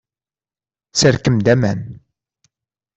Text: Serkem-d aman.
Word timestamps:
Serkem-d 0.99 1.45
aman. 1.53 1.81